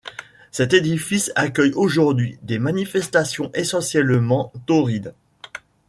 Cet 0.49 0.73
édifice 0.73 1.31
accueille 1.35 1.73
aujourd'hui 1.75 2.39
des 2.41 2.57
manifestations 2.57 3.51
essentiellement 3.53 4.51
taurines. 4.65 5.13